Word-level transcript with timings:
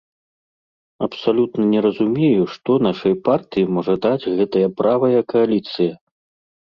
Абсалютна 1.07 1.65
не 1.73 1.79
разумею, 1.85 2.43
што 2.53 2.71
нашай 2.87 3.13
партыі 3.29 3.67
можа 3.79 3.93
даць 4.07 4.29
гэтая 4.41 4.67
правая 4.81 5.21
кааліцыя. 5.35 5.93